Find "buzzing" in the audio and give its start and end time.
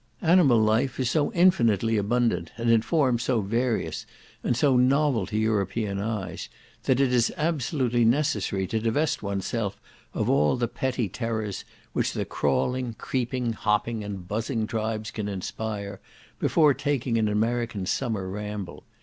14.27-14.65